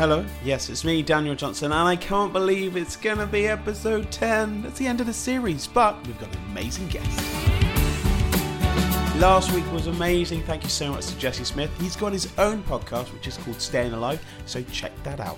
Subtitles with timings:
[0.00, 4.62] Hello, yes, it's me, Daniel Johnson, and I can't believe it's gonna be episode 10.
[4.62, 7.20] That's the end of the series, but we've got an amazing guest.
[9.20, 10.42] Last week was amazing.
[10.44, 11.70] Thank you so much to Jesse Smith.
[11.78, 15.36] He's got his own podcast, which is called Staying Alive, so check that out.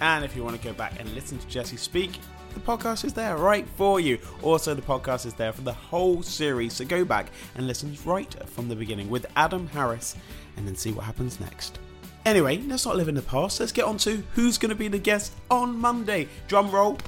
[0.00, 2.18] And if you want to go back and listen to Jesse speak,
[2.54, 4.18] the podcast is there right for you.
[4.42, 8.34] Also, the podcast is there for the whole series, so go back and listen right
[8.48, 10.16] from the beginning with Adam Harris
[10.56, 11.78] and then see what happens next.
[12.28, 13.58] Anyway, let's not live in the past.
[13.58, 16.28] Let's get on to who's going to be the guest on Monday.
[16.46, 16.98] Drum roll.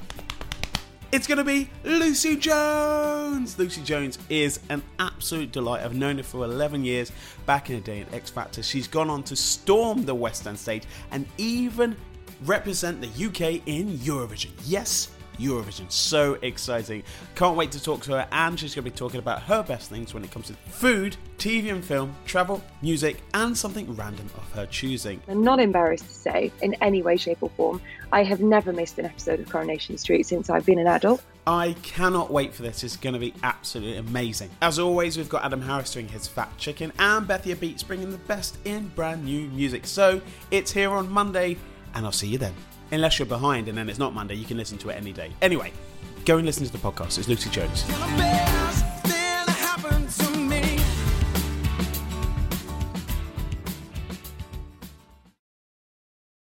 [1.12, 3.58] It's going to be Lucy Jones.
[3.58, 5.84] Lucy Jones is an absolute delight.
[5.84, 7.12] I've known her for 11 years
[7.44, 8.62] back in the day in X Factor.
[8.62, 11.98] She's gone on to storm the West End stage and even
[12.46, 14.52] represent the UK in Eurovision.
[14.64, 15.10] Yes,
[15.40, 15.90] Eurovision.
[15.90, 17.02] So exciting.
[17.34, 19.88] Can't wait to talk to her, and she's going to be talking about her best
[19.90, 24.52] things when it comes to food, TV and film, travel, music, and something random of
[24.52, 25.20] her choosing.
[25.28, 27.80] I'm not embarrassed to say, in any way, shape, or form,
[28.12, 31.22] I have never missed an episode of Coronation Street since I've been an adult.
[31.46, 32.84] I cannot wait for this.
[32.84, 34.50] It's going to be absolutely amazing.
[34.60, 38.18] As always, we've got Adam Harris doing his Fat Chicken and Bethia Beats bringing the
[38.18, 39.86] best in brand new music.
[39.86, 41.56] So it's here on Monday,
[41.94, 42.54] and I'll see you then.
[42.92, 45.32] Unless you're behind and then it's not Monday, you can listen to it any day.
[45.42, 45.72] Anyway,
[46.24, 47.18] go and listen to the podcast.
[47.18, 47.84] It's Lucy Jones.